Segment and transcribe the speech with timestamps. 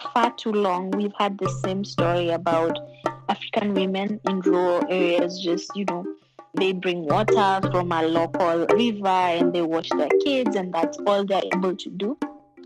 [0.00, 2.78] for far too long, we've had the same story about
[3.28, 6.04] African women in rural areas just, you know,
[6.54, 11.24] they bring water from a local river and they wash their kids, and that's all
[11.24, 12.18] they're able to do.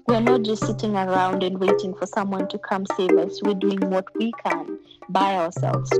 [0.06, 3.40] We're not just sitting around and waiting for someone to come save us.
[3.42, 4.78] We're doing what we can
[5.08, 5.90] by ourselves.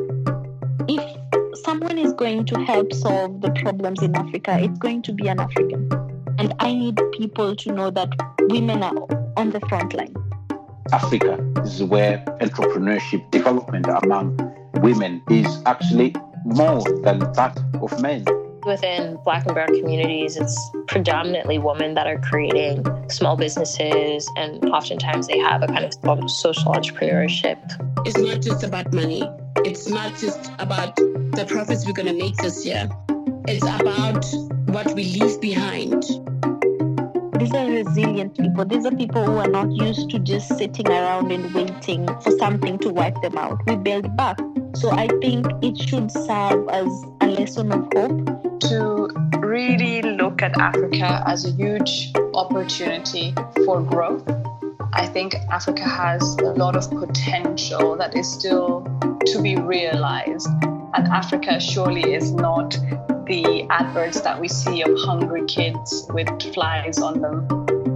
[0.88, 5.28] If someone is going to help solve the problems in Africa, it's going to be
[5.28, 5.90] an African.
[6.38, 8.08] And I need people to know that
[8.48, 8.94] women are
[9.36, 10.14] on the front line.
[10.92, 14.36] Africa is where entrepreneurship development among
[14.76, 18.24] women is actually more than that of men.
[18.66, 25.28] Within Black and Brown communities, it's predominantly women that are creating small businesses, and oftentimes
[25.28, 27.58] they have a kind of social entrepreneurship.
[28.06, 29.22] It's not just about money,
[29.64, 32.88] it's not just about the profits we're going to make this year,
[33.48, 34.26] it's about
[34.66, 36.04] what we leave behind.
[37.40, 38.66] These are resilient people.
[38.66, 42.78] These are people who are not used to just sitting around and waiting for something
[42.80, 43.62] to wipe them out.
[43.66, 44.38] We build back.
[44.74, 46.86] So I think it should serve as
[47.22, 48.60] a lesson of hope.
[48.68, 53.32] To really look at Africa as a huge opportunity
[53.64, 54.28] for growth.
[54.92, 58.82] I think Africa has a lot of potential that is still
[59.24, 60.48] to be realized.
[60.92, 62.76] And Africa surely is not
[63.30, 67.46] the adverts that we see of hungry kids with flies on them.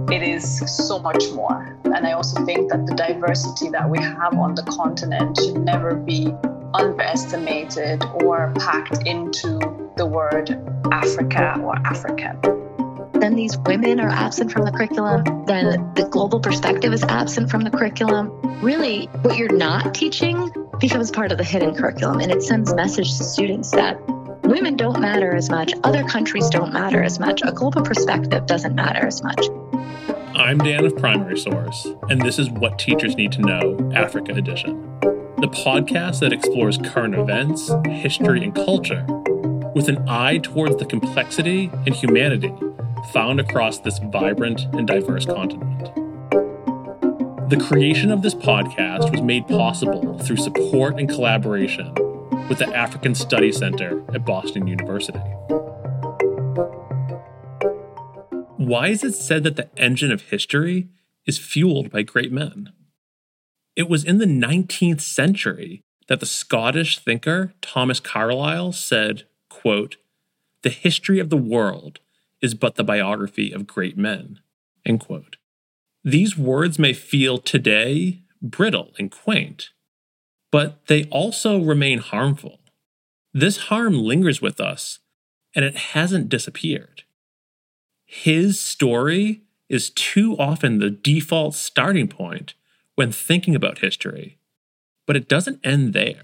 [0.09, 1.77] It is so much more.
[1.83, 5.93] And I also think that the diversity that we have on the continent should never
[5.93, 6.33] be
[6.73, 9.59] underestimated or packed into
[9.97, 10.51] the word
[10.93, 12.39] Africa or African.
[13.19, 15.25] Then these women are absent from the curriculum.
[15.47, 18.31] Then the global perspective is absent from the curriculum.
[18.61, 20.49] Really, what you're not teaching
[20.79, 23.99] becomes part of the hidden curriculum, and it sends message to students that
[24.55, 28.73] women don't matter as much, other countries don't matter as much, a global perspective doesn't
[28.73, 29.49] matter as much.
[30.33, 34.81] I'm Dan of Primary Source, and this is What Teachers Need to Know Africa Edition,
[35.41, 39.05] the podcast that explores current events, history, and culture
[39.75, 42.53] with an eye towards the complexity and humanity
[43.11, 45.93] found across this vibrant and diverse continent.
[47.49, 51.93] The creation of this podcast was made possible through support and collaboration
[52.49, 55.19] with the African Study Center at Boston University.
[58.57, 60.89] Why is it said that the engine of history
[61.25, 62.71] is fueled by great men?
[63.75, 69.97] It was in the 19th century that the Scottish thinker Thomas Carlyle said, quote,
[70.61, 71.99] "The history of the world
[72.41, 74.39] is but the biography of great men."
[74.85, 75.37] End quote.
[76.03, 79.71] These words may feel today brittle and quaint,
[80.55, 82.61] but they also remain harmful.
[83.33, 84.99] This harm lingers with us,
[85.53, 87.03] and it hasn't disappeared.
[88.05, 92.53] His story is too often the default starting point
[92.95, 94.37] when thinking about history,
[95.05, 96.23] but it doesn't end there.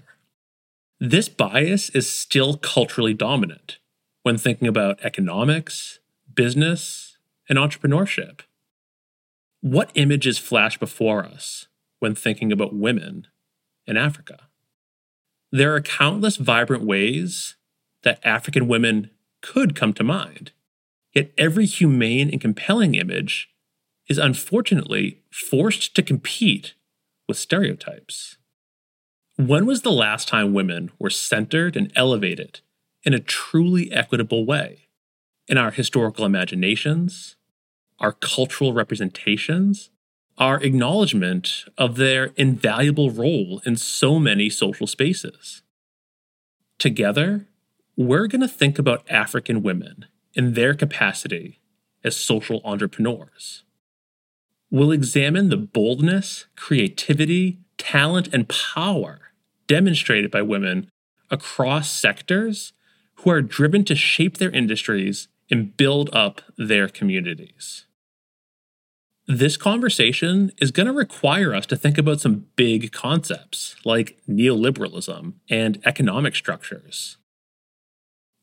[0.98, 3.76] This bias is still culturally dominant
[4.22, 5.98] when thinking about economics,
[6.34, 7.18] business,
[7.50, 8.40] and entrepreneurship.
[9.60, 11.66] What images flash before us
[11.98, 13.26] when thinking about women
[13.86, 14.48] in Africa.
[15.50, 17.56] There are countless vibrant ways
[18.02, 19.10] that African women
[19.42, 20.52] could come to mind,
[21.12, 23.50] yet every humane and compelling image
[24.08, 26.74] is unfortunately forced to compete
[27.28, 28.36] with stereotypes.
[29.36, 32.60] When was the last time women were centered and elevated
[33.04, 34.88] in a truly equitable way?
[35.48, 37.36] In our historical imaginations,
[37.98, 39.90] our cultural representations,
[40.38, 45.62] our acknowledgement of their invaluable role in so many social spaces.
[46.78, 47.46] Together,
[47.96, 51.60] we're going to think about African women in their capacity
[52.02, 53.64] as social entrepreneurs.
[54.70, 59.20] We'll examine the boldness, creativity, talent, and power
[59.66, 60.90] demonstrated by women
[61.30, 62.72] across sectors
[63.16, 67.86] who are driven to shape their industries and build up their communities.
[69.28, 75.34] This conversation is going to require us to think about some big concepts like neoliberalism
[75.48, 77.18] and economic structures.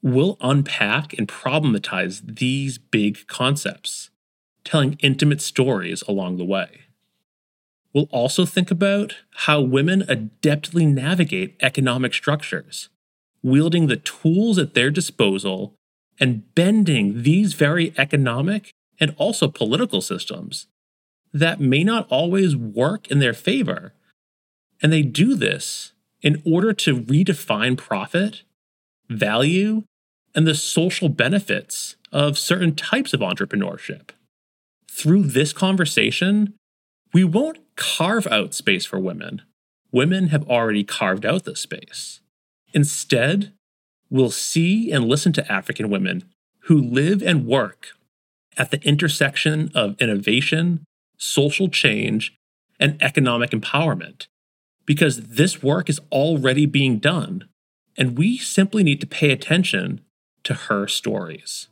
[0.02, 4.10] We'll unpack and problematize these big concepts,
[4.64, 6.84] telling intimate stories along the way.
[7.92, 12.88] We'll also think about how women adeptly navigate economic structures,
[13.44, 15.76] wielding the tools at their disposal
[16.22, 20.68] and bending these very economic and also political systems
[21.34, 23.94] that may not always work in their favor.
[24.82, 28.44] And they do this in order to redefine profit,
[29.10, 29.84] value,
[30.36, 34.10] and the social benefits of certain types of entrepreneurship.
[34.90, 36.56] Through this conversation,
[37.14, 39.42] we won't carve out space for women.
[39.92, 42.22] Women have already carved out this space.
[42.74, 43.54] Instead,
[44.10, 46.26] we'll see and listen to African women
[46.64, 47.90] who live and work
[48.60, 50.84] at the intersection of innovation,
[51.18, 52.38] social change,
[52.80, 54.28] and economic empowerment.
[54.86, 57.48] Because this work is already being done,
[57.98, 60.02] and we simply need to pay attention
[60.44, 61.70] to her stories.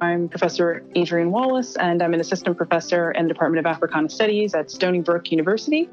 [0.00, 4.54] I'm Professor Adrian Wallace, and I'm an assistant professor in the Department of Africana Studies
[4.54, 5.88] at Stony Brook University.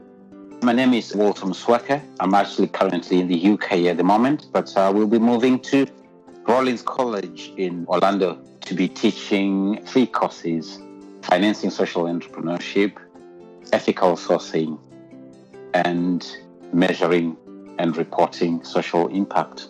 [0.64, 2.02] My name is Walter Msweke.
[2.20, 5.86] I'm actually currently in the UK at the moment, but uh, we'll be moving to
[6.50, 10.80] Rollins College in Orlando to be teaching three courses
[11.22, 12.98] financing social entrepreneurship,
[13.72, 14.80] ethical sourcing,
[15.76, 16.26] and
[16.74, 17.38] measuring
[17.78, 19.68] and reporting social impact.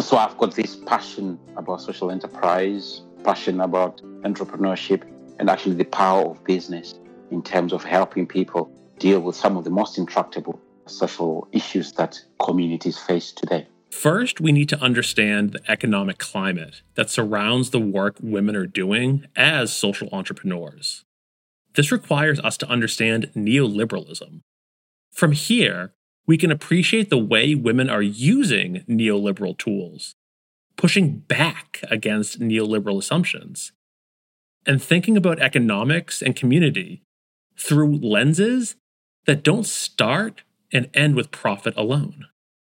[0.00, 5.04] So I've got this passion about social enterprise, passion about entrepreneurship,
[5.38, 6.94] and actually the power of business
[7.30, 12.20] in terms of helping people deal with some of the most intractable social issues that
[12.40, 13.68] communities face today.
[13.90, 19.26] First, we need to understand the economic climate that surrounds the work women are doing
[19.34, 21.04] as social entrepreneurs.
[21.74, 24.40] This requires us to understand neoliberalism.
[25.12, 25.92] From here,
[26.26, 30.14] we can appreciate the way women are using neoliberal tools,
[30.76, 33.72] pushing back against neoliberal assumptions,
[34.66, 37.02] and thinking about economics and community
[37.56, 38.76] through lenses
[39.24, 40.42] that don't start
[40.72, 42.26] and end with profit alone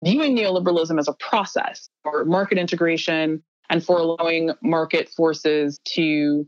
[0.05, 6.47] viewing neoliberalism as a process for market integration and for allowing market forces to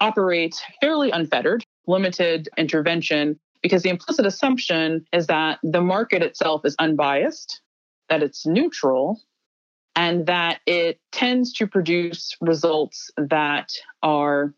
[0.00, 6.76] operate fairly unfettered, limited intervention, because the implicit assumption is that the market itself is
[6.78, 7.62] unbiased,
[8.10, 9.20] that it's neutral,
[9.96, 13.70] and that it tends to produce results that
[14.02, 14.52] are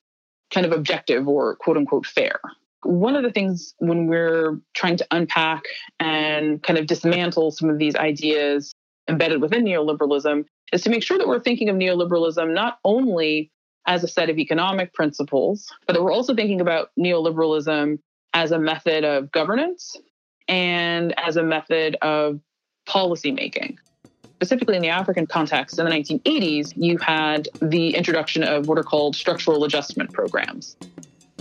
[0.52, 2.40] kind of objective or quote unquote fair
[2.84, 5.62] one of the things when we're trying to unpack
[6.00, 8.72] and kind of dismantle some of these ideas
[9.08, 13.50] embedded within neoliberalism is to make sure that we're thinking of neoliberalism not only
[13.86, 17.98] as a set of economic principles, but that we're also thinking about neoliberalism
[18.32, 19.96] as a method of governance
[20.48, 22.40] and as a method of
[22.86, 23.78] policy making.
[24.36, 28.82] Specifically in the African context, in the 1980s, you had the introduction of what are
[28.82, 30.76] called structural adjustment programs.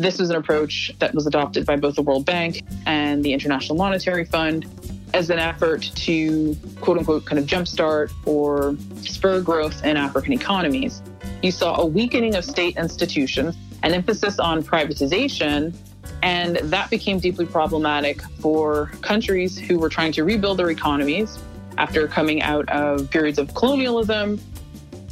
[0.03, 3.77] This was an approach that was adopted by both the World Bank and the International
[3.77, 4.65] Monetary Fund
[5.13, 11.01] as an effort to quote unquote kind of jumpstart or spur growth in African economies.
[11.41, 15.73] You saw a weakening of state institutions, an emphasis on privatization,
[16.21, 21.39] and that became deeply problematic for countries who were trying to rebuild their economies
[21.77, 24.37] after coming out of periods of colonialism.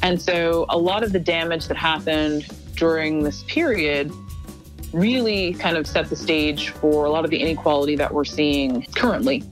[0.02, 2.46] And so a lot of the damage that happened
[2.76, 4.12] during this period
[4.92, 8.82] really kind of set the stage for a lot of the inequality that we're seeing
[8.94, 9.42] currently.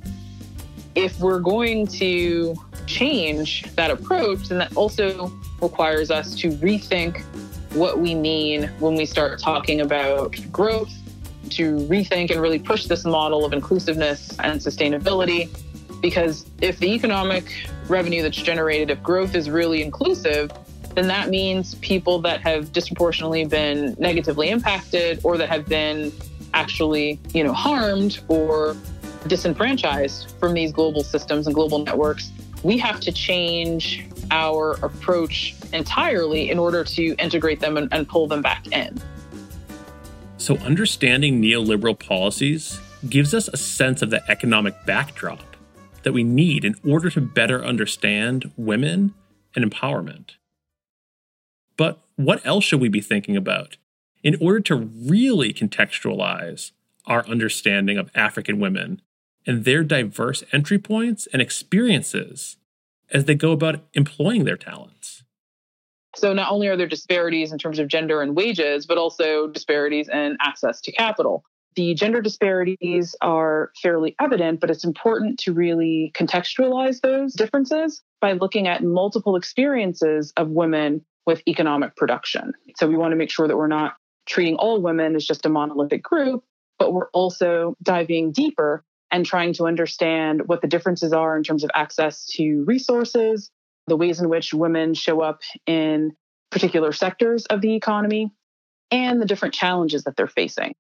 [0.95, 2.57] If we're going to
[2.87, 7.23] change that approach, then that also requires us to rethink
[7.75, 10.93] what we mean when we start talking about growth,
[11.51, 15.49] to rethink and really push this model of inclusiveness and sustainability.
[16.01, 20.51] Because if the economic revenue that's generated, if growth is really inclusive,
[20.95, 26.13] then that means people that have disproportionately been negatively impacted or that have been
[26.55, 28.77] actually, you know, harmed or
[29.27, 32.31] disenfranchised from these global systems and global networks.
[32.63, 38.27] We have to change our approach entirely in order to integrate them and, and pull
[38.27, 39.01] them back in.
[40.39, 45.41] So, understanding neoliberal policies gives us a sense of the economic backdrop
[46.03, 49.15] that we need in order to better understand women
[49.55, 50.37] and empowerment.
[51.81, 53.79] But what else should we be thinking about
[54.23, 56.73] in order to really contextualize
[57.07, 59.01] our understanding of African women
[59.47, 62.59] and their diverse entry points and experiences
[63.11, 65.23] as they go about employing their talents?
[66.17, 70.11] So, not only are there disparities in terms of gender and wages, but also disparities
[70.11, 71.45] in access to capital.
[71.77, 78.33] The gender disparities are fairly evident, but it's important to really contextualize those differences by
[78.33, 82.53] looking at multiple experiences of women with economic production.
[82.77, 83.95] So we want to make sure that we're not
[84.27, 86.43] treating all women as just a monolithic group,
[86.77, 88.83] but we're also diving deeper
[89.13, 93.49] and trying to understand what the differences are in terms of access to resources,
[93.87, 96.17] the ways in which women show up in
[96.51, 98.33] particular sectors of the economy,
[98.91, 100.75] and the different challenges that they're facing.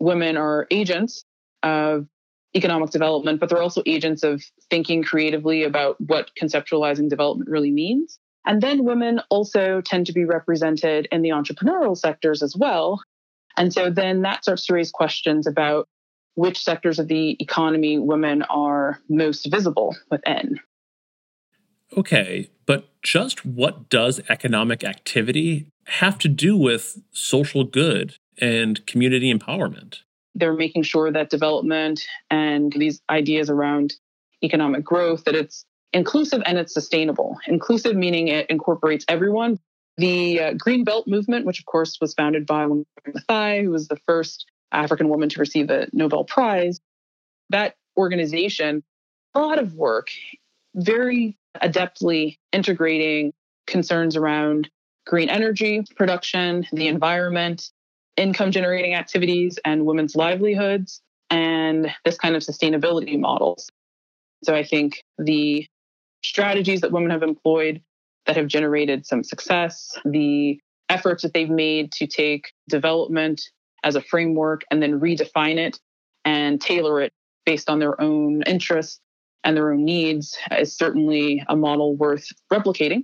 [0.00, 1.24] Women are agents
[1.62, 2.08] of
[2.56, 8.18] economic development, but they're also agents of thinking creatively about what conceptualizing development really means.
[8.44, 13.02] And then women also tend to be represented in the entrepreneurial sectors as well.
[13.56, 15.88] And so then that starts to raise questions about
[16.34, 20.58] which sectors of the economy women are most visible within.
[21.96, 29.32] Okay, but just what does economic activity have to do with social good and community
[29.32, 29.98] empowerment?
[30.34, 33.94] They're making sure that development and these ideas around
[34.42, 37.38] economic growth that it's inclusive and it's sustainable.
[37.46, 39.58] Inclusive meaning it incorporates everyone.
[39.98, 43.98] The uh, Green Belt movement, which of course was founded by Wangari who was the
[44.06, 46.80] first African woman to receive a Nobel Prize,
[47.50, 48.82] that organization,
[49.34, 50.08] a lot of work,
[50.74, 53.32] very adeptly integrating
[53.66, 54.70] concerns around
[55.06, 57.70] green energy production, the environment,
[58.16, 63.68] income generating activities, and women's livelihoods, and this kind of sustainability models.
[64.44, 65.66] So I think the
[66.22, 67.82] strategies that women have employed
[68.26, 73.40] that have generated some success, the efforts that they've made to take development
[73.84, 75.78] as a framework and then redefine it
[76.24, 77.12] and tailor it
[77.44, 79.00] based on their own interests
[79.44, 83.02] and their own needs is certainly a model worth replicating.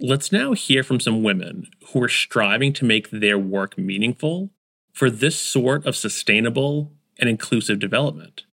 [0.00, 4.50] Let's now hear from some women who are striving to make their work meaningful
[4.92, 8.44] for this sort of sustainable and inclusive development.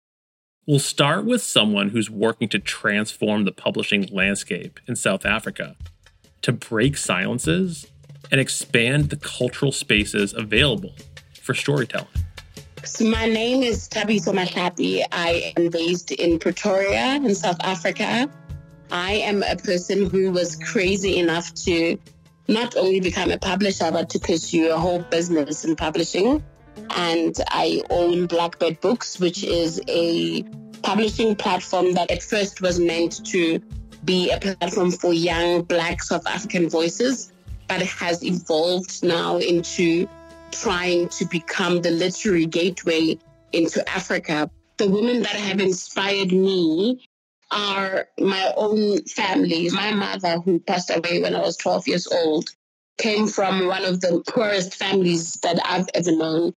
[0.68, 5.76] We'll start with someone who's working to transform the publishing landscape in South Africa,
[6.42, 7.86] to break silences
[8.32, 10.92] and expand the cultural spaces available
[11.40, 12.08] for storytelling.
[12.82, 15.04] So my name is Thabiso Mahlape.
[15.12, 18.28] I am based in Pretoria in South Africa.
[18.90, 21.96] I am a person who was crazy enough to
[22.48, 26.42] not only become a publisher, but to pursue a whole business in publishing
[26.90, 30.42] and I own Blackbird Books, which is a
[30.82, 33.60] publishing platform that at first was meant to
[34.04, 37.32] be a platform for young Black South African voices,
[37.68, 40.08] but has evolved now into
[40.52, 43.18] trying to become the literary gateway
[43.52, 44.50] into Africa.
[44.76, 47.08] The women that have inspired me
[47.50, 49.68] are my own family.
[49.70, 52.48] My mother, who passed away when I was 12 years old,
[52.98, 56.54] came from one of the poorest families that I've ever known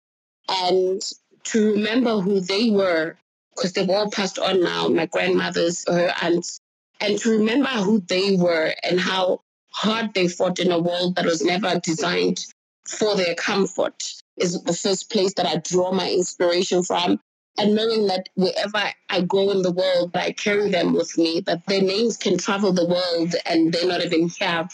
[0.48, 1.02] and
[1.44, 3.16] to remember who they were,
[3.54, 6.60] because they've all passed on now, my grandmothers, or her aunts,
[7.00, 11.24] and to remember who they were and how hard they fought in a world that
[11.24, 12.44] was never designed
[12.86, 17.20] for their comfort is the first place that I draw my inspiration from.
[17.58, 21.64] And knowing that wherever I go in the world, I carry them with me, that
[21.66, 24.68] their names can travel the world and they're not even here.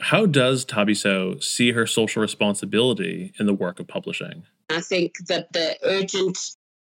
[0.00, 4.44] How does Thabiso see her social responsibility in the work of publishing?
[4.68, 6.38] I think that the urgent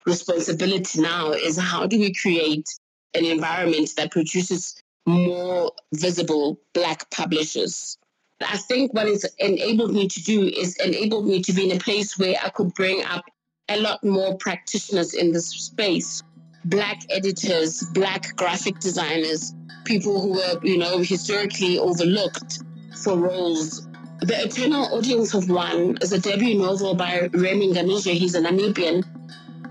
[0.06, 2.68] responsibility now is how do we create
[3.14, 7.98] an environment that produces more visible Black publishers?
[8.42, 11.80] I think what it's enabled me to do is enabled me to be in a
[11.80, 13.26] place where I could bring up
[13.70, 16.22] a lot more practitioners in this space.
[16.66, 22.60] Black editors, Black graphic designers, people who were, you know, historically overlooked
[22.96, 23.88] for roles
[24.24, 28.14] the Eternal Audience of One is a debut novel by Rémy Ngamije.
[28.14, 29.04] He's a Namibian,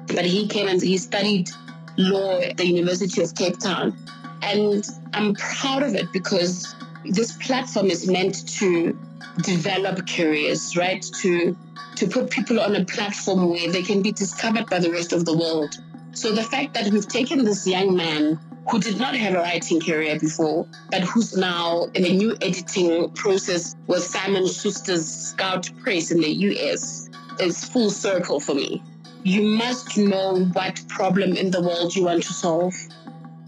[0.09, 1.51] but he came and he studied
[1.97, 3.97] law at the University of Cape Town.
[4.43, 6.75] And I'm proud of it because
[7.05, 8.99] this platform is meant to
[9.43, 11.03] develop careers, right?
[11.23, 11.57] To
[11.97, 15.25] to put people on a platform where they can be discovered by the rest of
[15.25, 15.75] the world.
[16.13, 18.39] So the fact that we've taken this young man
[18.73, 23.11] who did not have a writing career before, but who's now in a new editing
[23.11, 28.83] process with Simon Schuster's Scout Press in the US is full circle for me.
[29.25, 32.73] You must know what problem in the world you want to solve.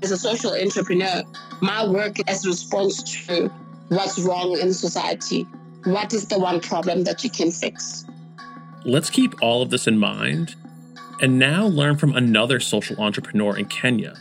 [0.02, 1.22] As a social entrepreneur,
[1.62, 3.50] my work is response to
[3.88, 5.44] what's wrong in society.
[5.84, 8.04] What is the one problem that you can fix?
[8.84, 10.54] Let's keep all of this in mind
[11.22, 14.18] and now learn from another social entrepreneur in Kenya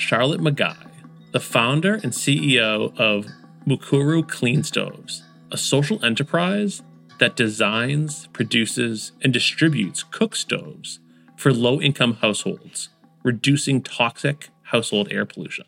[0.00, 0.90] Charlotte Magayi,
[1.32, 3.26] the founder and CEO of
[3.66, 6.82] Mukuru Clean Stoves, a social enterprise
[7.18, 11.00] that designs, produces, and distributes cook stoves
[11.36, 12.88] for low income households,
[13.22, 15.66] reducing toxic household air pollution.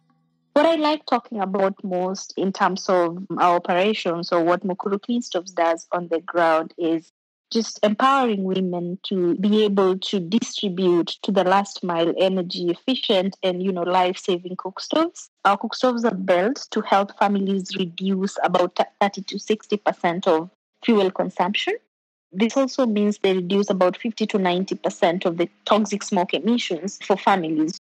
[0.54, 5.20] What I like talking about most in terms of our operations or what Mukuru Clean
[5.20, 7.12] Stoves does on the ground is
[7.52, 13.62] just empowering women to be able to distribute to the last mile energy efficient and
[13.62, 15.28] you know life saving cook stoves.
[15.44, 20.48] Our cook stoves are built to help families reduce about 30 to 60 percent of
[20.82, 21.74] fuel consumption.
[22.32, 26.98] This also means they reduce about 50 to 90 percent of the toxic smoke emissions
[27.04, 27.78] for families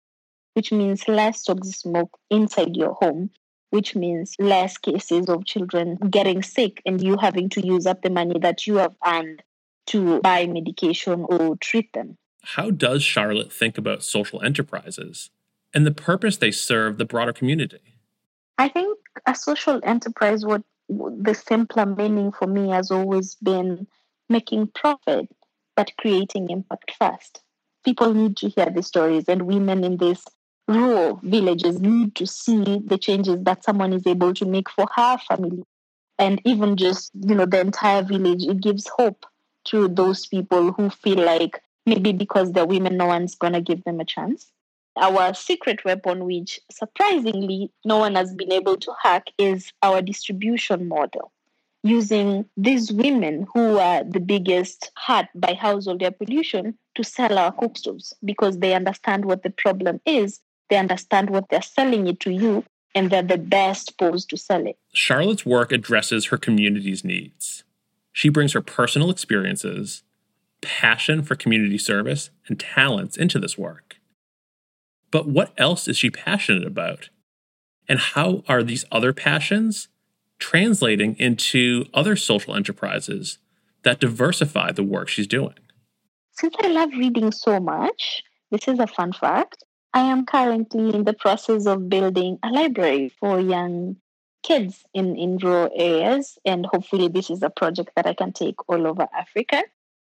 [0.55, 3.31] which means less toxic smoke inside your home
[3.71, 8.11] which means less cases of children getting sick and you having to use up the
[8.11, 9.45] money that you have earned
[9.91, 12.17] to buy medication or treat them.
[12.43, 15.31] how does Charlotte think about social enterprises
[15.75, 17.81] and the purpose they serve the broader community?
[18.59, 23.87] I think a social enterprise, what the simpler meaning for me has always been
[24.29, 25.29] making profit,
[25.77, 27.43] but creating impact first.
[27.85, 30.23] People need to hear the stories, and women in these
[30.69, 35.19] rural villages need to see the changes that someone is able to make for her
[35.29, 35.65] family
[36.21, 39.27] and even just you know the entire village it gives hope
[39.65, 43.83] to those people who feel like maybe because they're women no one's going to give
[43.85, 44.51] them a chance
[45.01, 50.89] our secret weapon which surprisingly no one has been able to hack is our distribution
[50.89, 51.33] model
[51.83, 57.53] using these women who are the biggest hurt by household air pollution to sell our
[57.53, 62.31] cookstoves because they understand what the problem is they understand what they're selling it to
[62.31, 62.65] you
[62.95, 64.79] and they're the best posed to sell it.
[64.93, 67.65] Charlotte's work addresses her community's needs.
[68.13, 70.03] She brings her personal experiences,
[70.61, 73.97] passion for community service, and talents into this work.
[75.11, 77.11] But what else is she passionate about?
[77.89, 79.89] And how are these other passions
[80.39, 83.39] translating into other social enterprises
[83.83, 85.55] that diversify the work she's doing?
[86.33, 89.65] Since I love reading so much, this is a fun fact.
[89.93, 93.97] I am currently in the process of building a library for young
[94.43, 98.69] kids in, in rural areas, and hopefully, this is a project that I can take
[98.69, 99.63] all over Africa.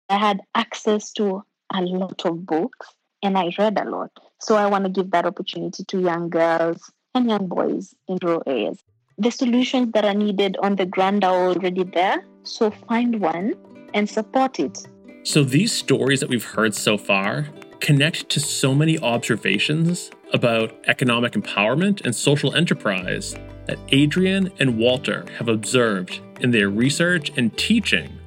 [0.09, 2.89] I had access to a lot of books
[3.23, 4.11] and I read a lot.
[4.41, 8.43] So, I want to give that opportunity to young girls and young boys in rural
[8.47, 8.79] areas.
[9.17, 13.55] The solutions that are needed on the ground are already there, so find one
[13.95, 14.87] and support it.
[15.23, 17.49] So, these stories that we've heard so far
[17.81, 25.25] connect to so many observations about economic empowerment and social enterprise that Adrian and Walter
[25.39, 28.19] have observed in their research and teaching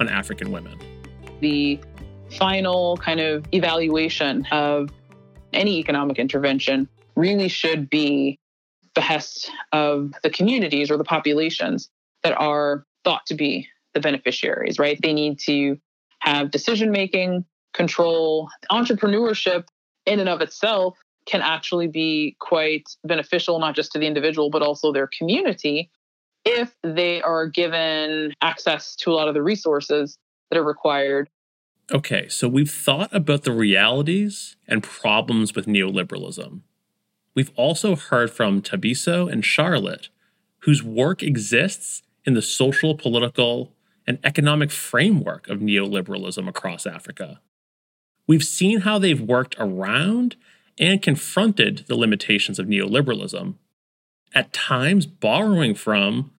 [0.00, 0.78] on African women.
[1.40, 1.80] The
[2.32, 4.90] final kind of evaluation of
[5.52, 8.38] any economic intervention really should be
[8.94, 11.88] behest of the communities or the populations
[12.22, 14.98] that are thought to be the beneficiaries, right?
[15.00, 15.78] They need to
[16.20, 18.48] have decision making control.
[18.70, 19.64] Entrepreneurship,
[20.06, 24.62] in and of itself, can actually be quite beneficial, not just to the individual, but
[24.62, 25.90] also their community,
[26.44, 30.18] if they are given access to a lot of the resources
[30.50, 31.28] that are required.
[31.92, 36.60] Okay, so we've thought about the realities and problems with neoliberalism.
[37.34, 40.08] We've also heard from Thabiso and Charlotte,
[40.60, 43.72] whose work exists in the social, political,
[44.06, 47.40] and economic framework of neoliberalism across Africa.
[48.26, 50.36] We've seen how they've worked around
[50.78, 53.54] and confronted the limitations of neoliberalism,
[54.34, 56.32] at times borrowing from,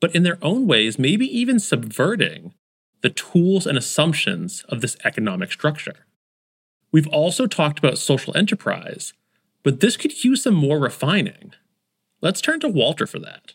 [0.00, 2.54] but in their own ways, maybe even subverting
[3.02, 6.06] the tools and assumptions of this economic structure.
[6.90, 9.12] We've also talked about social enterprise,
[9.62, 11.52] but this could use some more refining.
[12.20, 13.52] Let's turn to Walter for that.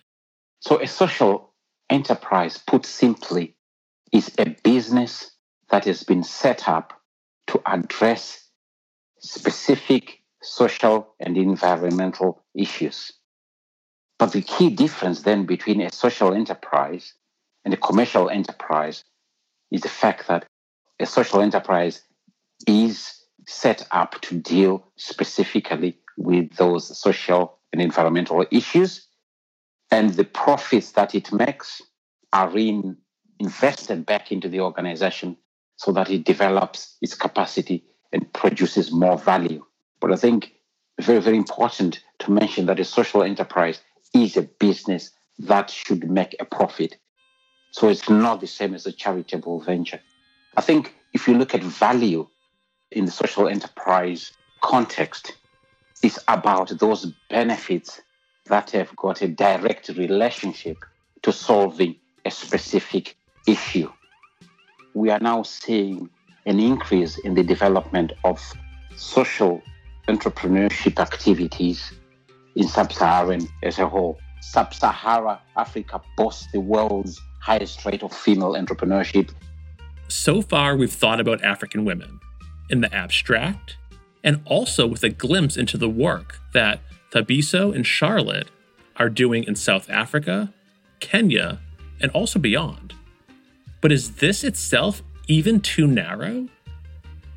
[0.60, 1.52] So, a social
[1.90, 3.56] enterprise, put simply,
[4.12, 5.32] is a business
[5.70, 7.02] that has been set up
[7.48, 8.43] to address
[9.24, 13.14] specific social and environmental issues.
[14.20, 17.14] But the key difference then between a social enterprise
[17.66, 19.04] and a commercial enterprise
[19.72, 20.46] is the fact that
[21.00, 22.02] a social enterprise
[22.68, 29.08] is set up to deal specifically with those social and environmental issues.
[29.90, 31.82] And the profits that it makes
[32.34, 35.38] are reinvested back into the organization
[35.78, 39.66] so that it develops its capacity and produces more value.
[40.00, 40.54] But I think
[41.02, 43.82] very, very important to mention that a social enterprise
[44.14, 46.96] is a business that should make a profit.
[47.72, 50.00] So it's not the same as a charitable venture.
[50.56, 52.28] I think if you look at value
[52.92, 55.34] in the social enterprise context,
[56.04, 58.02] it's about those benefits
[58.46, 60.78] that have got a direct relationship
[61.24, 61.96] to solving
[62.26, 63.16] a specific
[63.48, 63.90] issue
[64.94, 66.10] we are now seeing
[66.46, 68.42] an increase in the development of
[68.96, 69.62] social
[70.08, 71.94] entrepreneurship activities
[72.56, 74.20] in sub-Saharan as a whole.
[74.42, 79.32] Sub-Sahara Africa boasts the world's highest rate of female entrepreneurship.
[80.10, 82.20] So far, we've thought about African women
[82.70, 83.78] in the abstract
[84.24, 86.80] and also with a glimpse into the work that
[87.12, 88.50] Thabiso and Charlotte
[88.98, 90.54] are doing in South Africa,
[91.00, 91.60] Kenya,
[92.00, 92.94] and also beyond.
[93.82, 96.48] But is this itself even too narrow?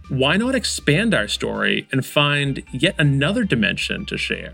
[0.08, 4.52] Why not expand our story and find yet another dimension to share?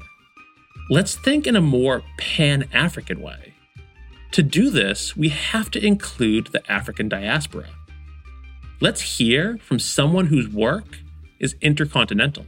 [0.90, 3.54] Let's think in a more pan African way.
[4.32, 7.68] To do this, we have to include the African diaspora.
[8.80, 10.98] Let's hear from someone whose work
[11.38, 12.46] is intercontinental.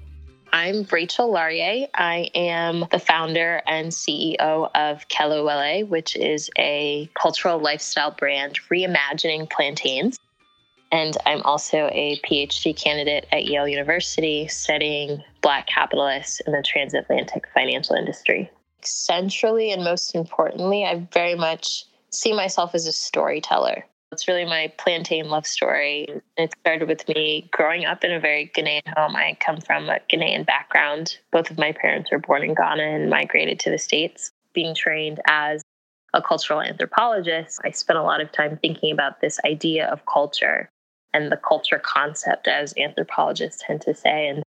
[0.52, 1.88] I'm Rachel Laryea.
[1.94, 9.50] I am the founder and CEO of Kelewele, which is a cultural lifestyle brand reimagining
[9.50, 10.18] plantains.
[10.94, 17.48] And I'm also a PhD candidate at Yale University studying Black capitalists in the transatlantic
[17.52, 18.48] financial industry.
[18.80, 23.84] Centrally and most importantly, I very much see myself as a storyteller.
[24.12, 26.06] It's really my plantain love story.
[26.36, 29.16] It started with me growing up in a very Ghanaian home.
[29.16, 31.18] I come from a Ghanaian background.
[31.32, 34.30] Both of my parents were born in Ghana and migrated to the States.
[34.52, 35.60] Being trained as
[36.12, 40.70] a cultural anthropologist, I spent a lot of time thinking about this idea of culture
[41.14, 44.28] and the culture concept, as anthropologists tend to say.
[44.28, 44.42] And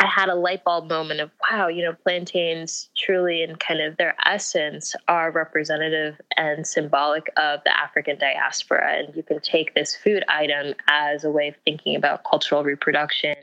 [0.00, 3.96] I had a light bulb moment of, wow, you know, plantains truly, in kind of
[3.96, 8.98] their essence, are representative and symbolic of the African diaspora.
[8.98, 13.34] And you can take this food item as a way of thinking about cultural reproduction.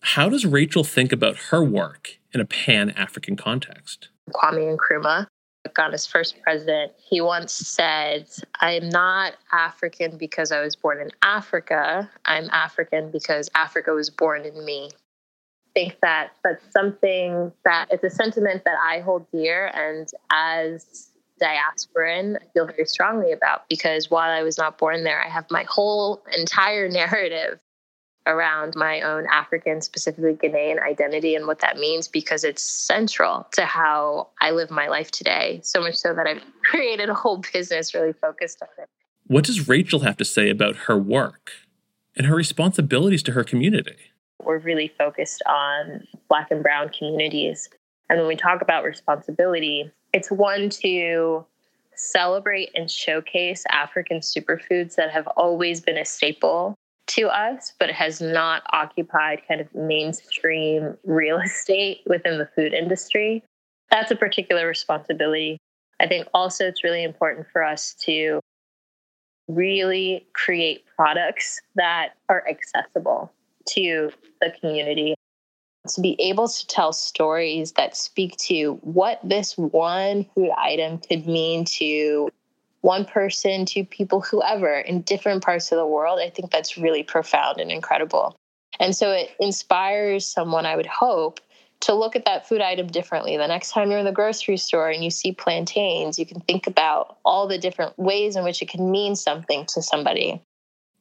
[0.00, 4.08] How does Rachel think about her work in a pan African context?
[4.32, 5.26] Kwame Nkrumah
[5.74, 8.28] Ghana's first president, he once said,
[8.60, 12.10] I am not African because I was born in Africa.
[12.24, 14.90] I'm African because Africa was born in me.
[14.92, 21.08] I think that that's something that it's a sentiment that I hold dear and as
[21.40, 25.46] diasporan I feel very strongly about because while I was not born there, I have
[25.50, 27.58] my whole entire narrative
[28.26, 33.64] around my own African, specifically Ghanaian identity and what that means because it's central to
[33.64, 35.60] how I live my life today.
[35.64, 38.88] So much so that I've created a whole business really focused on it.
[39.26, 41.52] What does Rachel have to say about her work
[42.16, 43.96] and her responsibilities to her community?
[44.42, 47.68] We're really focused on Black and Brown communities.
[48.10, 51.46] And when we talk about responsibility, it's one to
[51.94, 56.74] celebrate and showcase African superfoods that have always been a staple
[57.14, 62.72] to us, but it has not occupied kind of mainstream real estate within the food
[62.72, 63.42] industry.
[63.90, 65.58] That's a particular responsibility.
[66.00, 68.40] I think also it's really important for us to
[69.48, 73.32] really create products that are accessible
[73.68, 75.14] to the community
[75.88, 81.26] to be able to tell stories that speak to what this one food item could
[81.26, 82.30] mean to
[82.82, 87.02] one person to people, whoever in different parts of the world, I think that's really
[87.02, 88.36] profound and incredible.
[88.78, 91.40] And so it inspires someone, I would hope,
[91.80, 93.36] to look at that food item differently.
[93.36, 96.66] The next time you're in the grocery store and you see plantains, you can think
[96.66, 100.40] about all the different ways in which it can mean something to somebody.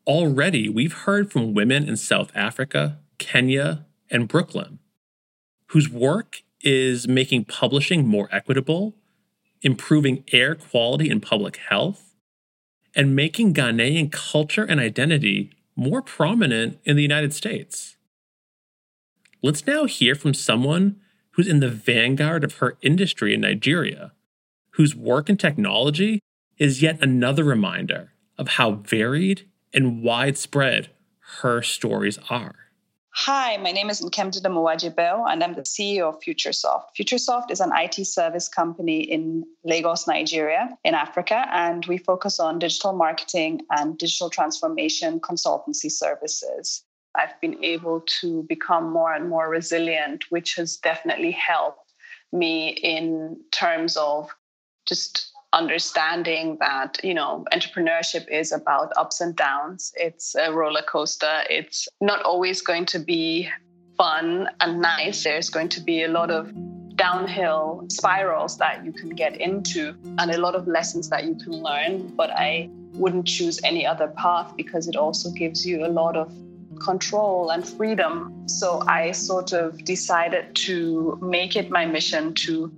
[0.08, 4.80] Already, we've heard from women in South Africa, Kenya, and Brooklyn
[5.72, 8.94] whose work is making publishing more equitable
[9.62, 12.16] improving air quality and public health,
[12.96, 17.96] and making Ghanaian culture and identity more prominent in the United States.
[19.42, 21.00] Let's now hear from someone
[21.32, 24.12] who's in the vanguard of her industry in Nigeria,
[24.72, 26.20] whose work in technology
[26.58, 30.90] is yet another reminder of how varied and widespread
[31.40, 32.56] her stories are.
[33.14, 36.86] Hi, my name is Nkemdi Muwajibo, and I'm the CEO of Futuresoft.
[36.98, 42.58] Futuresoft is an IT service company in Lagos, Nigeria, in Africa, and we focus on
[42.58, 46.84] digital marketing and digital transformation consultancy services.
[47.14, 51.92] I've been able to become more and more resilient, which has definitely helped
[52.32, 54.34] me in terms of
[54.88, 59.94] just understanding that you know entrepreneurship is about ups and downs.
[59.96, 61.42] It's a roller coaster.
[61.50, 63.50] It's not always going to be
[63.98, 65.24] fun and nice.
[65.24, 66.52] There's going to be a lot of
[66.96, 71.54] downhill spirals that you can get into and a lot of lessons that you can
[71.54, 76.16] learn but i wouldn't choose any other path because it also gives you a lot
[76.16, 76.32] of
[76.82, 78.48] control and freedom.
[78.48, 82.72] So i sort of decided to make it my mission to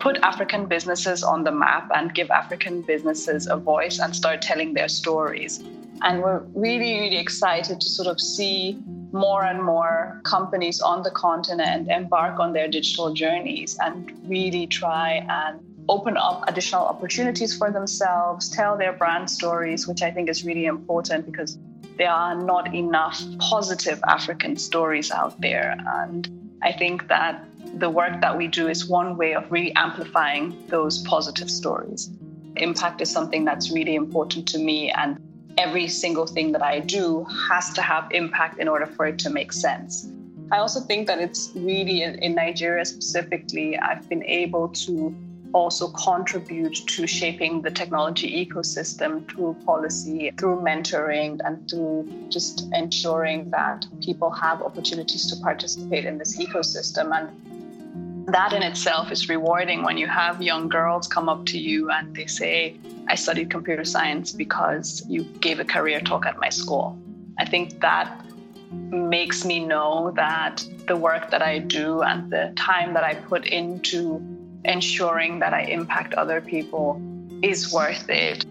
[0.00, 4.74] put African businesses on the map and give African businesses a voice and start telling
[4.74, 5.62] their stories.
[6.02, 8.78] And we're really, really excited to sort of see
[9.12, 15.26] more and more companies on the continent embark on their digital journeys and really try
[15.28, 20.44] and open up additional opportunities for themselves, tell their brand stories, which I think is
[20.44, 21.58] really important because
[21.98, 25.76] there are not enough positive African stories out there.
[25.86, 27.44] And I think that
[27.74, 32.10] the work that we do is one way of really amplifying those positive stories.
[32.56, 35.18] Impact is something that's really important to me, and
[35.56, 39.30] every single thing that I do has to have impact in order for it to
[39.30, 40.08] make sense.
[40.52, 45.14] I also think that it's really in, Nigeria specifically, I've been able to
[45.52, 53.50] also contribute to shaping the technology ecosystem through policy, through mentoring, and through just ensuring
[53.50, 57.16] that people have opportunities to participate in this ecosystem.
[57.16, 61.90] And that in itself is rewarding when you have young girls come up to you
[61.90, 62.76] and they say,
[63.08, 66.98] I studied computer science because you gave a career talk at my school.
[67.38, 68.24] I think that
[68.70, 73.46] makes me know that the work that I do and the time that I put
[73.46, 74.20] into
[74.64, 77.00] ensuring that I impact other people
[77.42, 78.44] is worth it.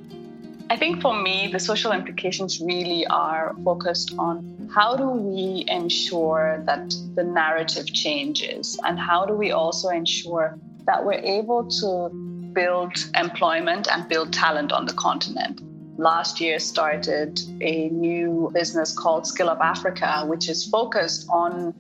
[0.72, 6.62] I think for me, the social implications really are focused on how do we ensure
[6.68, 12.10] that the narrative changes and how do we also ensure that we're able to
[12.54, 15.62] build employment and build talent on the continent.
[15.98, 21.74] Last year started a new business called Skill Up Africa, which is focused on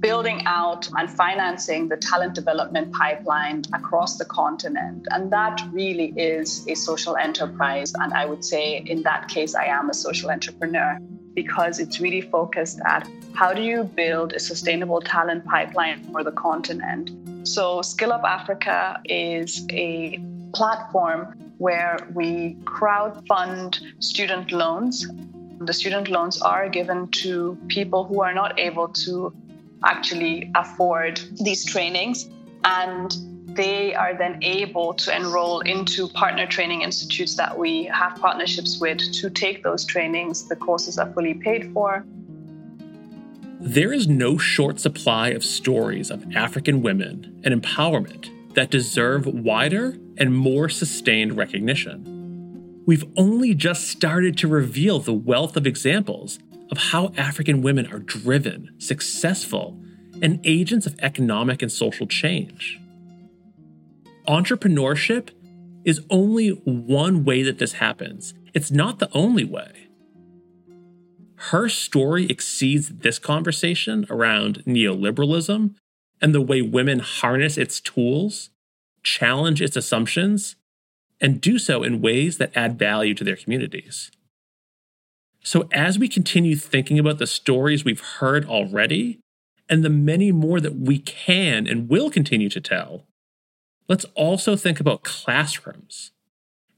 [0.00, 5.06] building out and financing the talent development pipeline across the continent.
[5.10, 7.92] And that really is a social enterprise.
[7.94, 10.98] And I would say, in that case, I am a social entrepreneur
[11.34, 16.32] because it's really focused at how do you build a sustainable talent pipeline for the
[16.32, 17.10] continent.
[17.46, 20.20] So, Skill Up Africa is a
[20.52, 25.06] platform where we crowd fund student loans.
[25.60, 29.32] The student loans are given to people who are not able to
[29.84, 32.28] actually afford these trainings
[32.64, 33.16] and
[33.56, 38.98] they are then able to enroll into partner training institutes that we have partnerships with
[39.12, 40.46] to take those trainings.
[40.48, 42.04] The courses are fully paid for.
[43.60, 49.96] There is no short supply of stories of African women and empowerment that deserve wider
[50.16, 52.82] and more sustained recognition.
[52.86, 56.38] We've only just started to reveal the wealth of examples
[56.70, 59.78] of how African women are driven, successful,
[60.20, 62.80] and agents of economic and social change.
[64.26, 65.30] Entrepreneurship
[65.84, 69.88] is only one way that this happens, it's not the only way.
[71.36, 75.74] Her story exceeds this conversation around neoliberalism
[76.20, 78.50] and the way women harness its tools,
[79.04, 80.56] challenge its assumptions,
[81.20, 84.10] and do so in ways that add value to their communities.
[85.42, 89.20] So, as we continue thinking about the stories we've heard already
[89.68, 93.06] and the many more that we can and will continue to tell,
[93.88, 96.12] let's also think about classrooms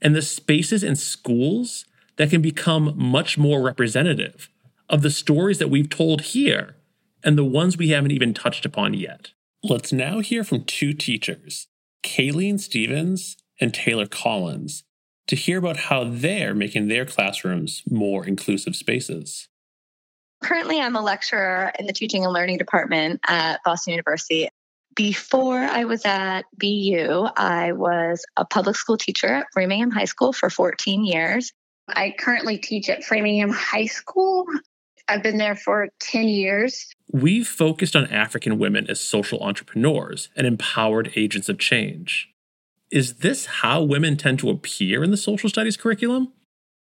[0.01, 1.85] and the spaces in schools
[2.17, 4.49] that can become much more representative
[4.89, 6.75] of the stories that we've told here
[7.23, 9.31] and the ones we haven't even touched upon yet.
[9.63, 11.67] Let's now hear from two teachers,
[12.03, 14.83] Kayleen Stevens and Taylor Collins,
[15.27, 19.47] to hear about how they're making their classrooms more inclusive spaces.
[20.43, 24.49] Currently, I'm a lecturer in the teaching and learning department at Boston University.
[24.95, 30.33] Before I was at BU, I was a public school teacher at Framingham High School
[30.33, 31.53] for 14 years.
[31.87, 34.45] I currently teach at Framingham High School.
[35.07, 36.87] I've been there for 10 years.
[37.11, 42.30] We've focused on African women as social entrepreneurs and empowered agents of change.
[42.91, 46.33] Is this how women tend to appear in the social studies curriculum?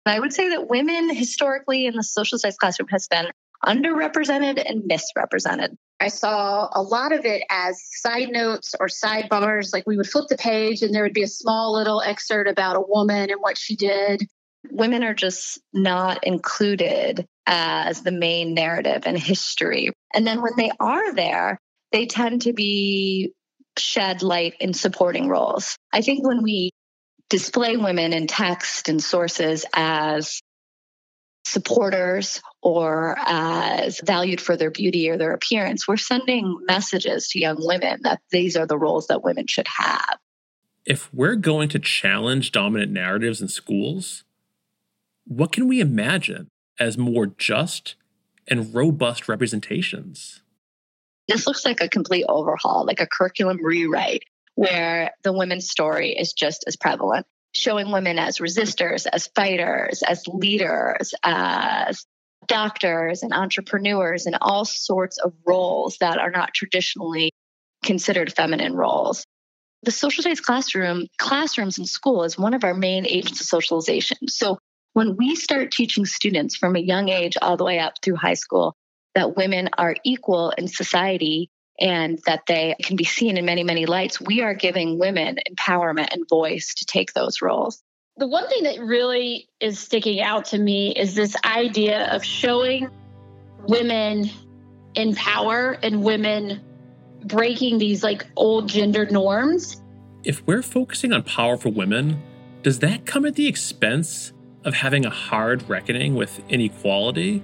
[0.05, 3.27] I would say that women historically in the social studies classroom has been
[3.63, 5.77] underrepresented and misrepresented.
[5.99, 9.71] I saw a lot of it as side notes or sidebars.
[9.71, 12.75] Like we would flip the page and there would be a small little excerpt about
[12.75, 14.23] a woman and what she did.
[14.71, 19.91] Women are just not included as the main narrative in history.
[20.15, 21.59] And then when they are there,
[21.91, 23.33] they tend to be
[23.77, 25.77] shed light in supporting roles.
[25.91, 26.71] I think when we
[27.29, 30.41] display women in text and sources as
[31.45, 37.57] supporters or as valued for their beauty or their appearance, we're sending messages to young
[37.59, 40.17] women that these are the roles that women should have.
[40.85, 44.23] If we're going to challenge dominant narratives in schools,
[45.25, 46.47] what can we imagine
[46.79, 47.95] as more just
[48.47, 50.41] and robust representations?
[51.31, 54.23] This looks like a complete overhaul, like a curriculum rewrite,
[54.55, 60.27] where the women's story is just as prevalent, showing women as resistors, as fighters, as
[60.27, 62.05] leaders, as
[62.47, 67.31] doctors and entrepreneurs, and all sorts of roles that are not traditionally
[67.83, 69.25] considered feminine roles.
[69.83, 74.27] The social studies classroom, classrooms in school is one of our main agents of socialization.
[74.27, 74.57] So
[74.93, 78.33] when we start teaching students from a young age all the way up through high
[78.33, 78.75] school
[79.15, 83.85] that women are equal in society and that they can be seen in many, many
[83.85, 87.81] lights, we are giving women empowerment and voice to take those roles.
[88.17, 92.89] The one thing that really is sticking out to me is this idea of showing
[93.67, 94.29] women
[94.93, 96.61] in power and women
[97.25, 99.81] breaking these like old gender norms
[100.23, 102.21] if we're focusing on powerful women,
[102.61, 107.43] does that come at the expense of having a hard reckoning with inequality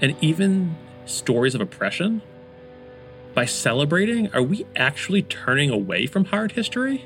[0.00, 2.22] and even stories of oppression?
[3.34, 7.04] By celebrating, are we actually turning away from hard history?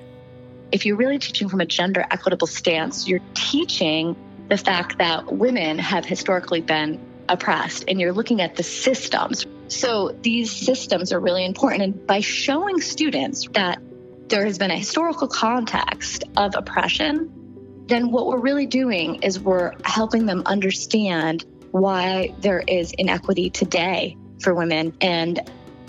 [0.73, 4.17] If you're really teaching from a gender equitable stance, you're teaching
[4.49, 9.47] the fact that women have historically been oppressed and you're looking at the systems.
[9.69, 11.83] So these systems are really important.
[11.83, 13.81] And by showing students that
[14.29, 19.73] there has been a historical context of oppression, then what we're really doing is we're
[19.85, 25.41] helping them understand why there is inequity today for women and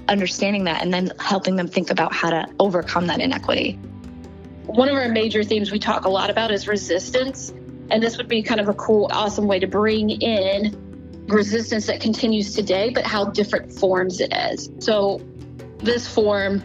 [0.07, 3.73] understanding that and then helping them think about how to overcome that inequity.
[4.65, 7.53] One of our major themes we talk a lot about is resistance.
[7.89, 11.99] And this would be kind of a cool, awesome way to bring in resistance that
[11.99, 14.69] continues today, but how different forms it is.
[14.79, 15.21] So,
[15.79, 16.63] this form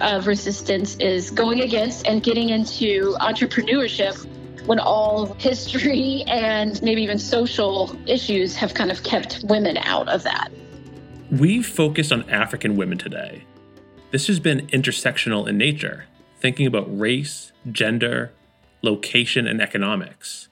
[0.00, 4.26] of resistance is going against and getting into entrepreneurship
[4.68, 10.22] when all history and maybe even social issues have kind of kept women out of
[10.22, 10.50] that.
[11.30, 13.44] We've focused on African women today.
[14.10, 16.04] This has been intersectional in nature,
[16.40, 18.32] thinking about race, gender,
[18.82, 20.48] location, and economics.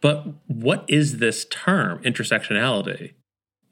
[0.00, 3.12] But what is this term, intersectionality?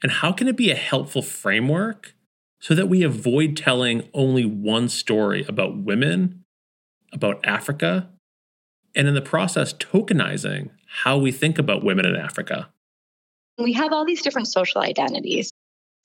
[0.01, 2.15] And how can it be a helpful framework
[2.59, 6.43] so that we avoid telling only one story about women,
[7.11, 8.09] about Africa,
[8.95, 12.69] and in the process, tokenizing how we think about women in Africa.
[13.57, 15.51] We have all these different social identities.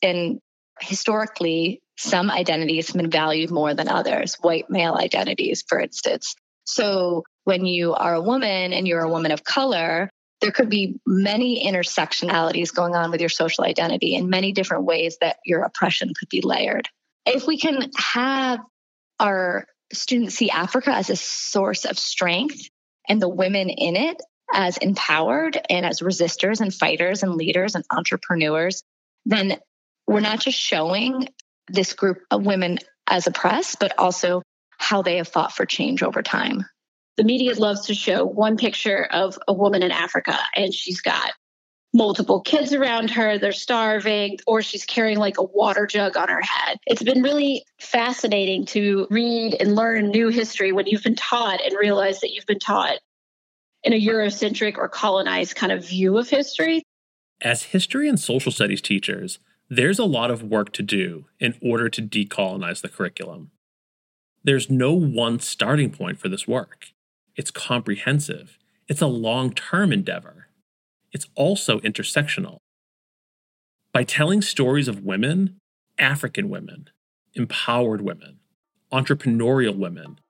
[0.03, 0.38] And
[0.81, 6.35] historically, some identities have been valued more than others, white male identities, for instance.
[6.64, 11.01] So when you are a woman and you're a woman of color, there could be
[11.07, 16.12] many intersectionalities going on with your social identity in many different ways that your oppression
[16.18, 16.88] could be layered.
[17.25, 18.61] If we can have
[19.18, 22.68] our students see Africa as a source of strength
[23.09, 24.21] and the women in it
[24.53, 28.83] as empowered and as resistors and fighters and leaders and entrepreneurs,
[29.25, 29.59] then
[30.07, 31.29] we're not just showing
[31.69, 34.42] this group of women as oppressed, but also
[34.79, 36.64] how they have fought for change over time.
[37.16, 41.33] The media loves to show one picture of a woman in Africa, and she's got
[41.96, 46.42] multiple kids around her, they're starving, or she's carrying like a water jug on her
[46.42, 46.78] head.
[46.87, 51.74] It's been really fascinating to read and learn new history when you've been taught and
[51.78, 52.98] realize that you've been taught
[53.82, 56.82] in a Eurocentric or colonized kind of view of history.
[57.40, 61.88] As history and social studies teachers, there's a lot of work to do in order
[61.88, 63.50] to decolonize the curriculum.
[64.44, 66.92] There's no one starting point for this work.
[67.35, 68.59] It's comprehensive.
[68.88, 70.45] It's a long term endeavor
[71.12, 72.59] it's also intersectional.
[73.92, 75.59] By telling stories of women,
[75.99, 76.90] African women,
[77.35, 78.40] empowered women,
[78.92, 80.21] entrepreneurial women,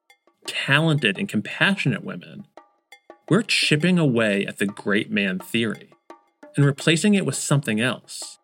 [0.47, 2.47] talented and compassionate women,
[3.29, 5.91] we're chipping away at the great man theory
[6.57, 8.39] and replacing it with something else.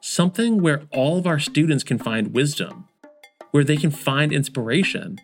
[0.00, 2.88] Something where all of our students can find wisdom,
[3.50, 5.18] where they can find inspiration,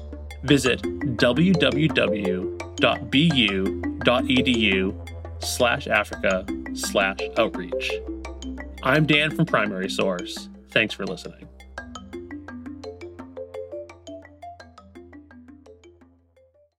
[0.43, 1.85] visit www.bu.edu
[5.43, 7.91] slash Africa slash outreach.
[8.83, 10.49] I'm Dan from Primary Source.
[10.71, 11.47] Thanks for listening.